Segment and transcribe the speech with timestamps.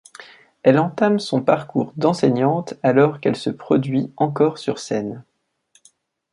[0.63, 5.23] Elle entame son parcours d'enseignante alors qu'elle se produit encore sur scène.